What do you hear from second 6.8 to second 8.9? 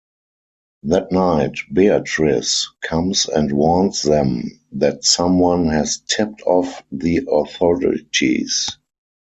the authorities.